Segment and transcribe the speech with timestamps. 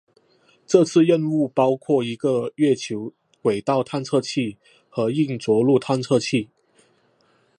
[0.65, 3.13] 这次任务包括一个月球
[3.43, 4.57] 轨道探测器
[4.89, 6.49] 和硬着陆探测器。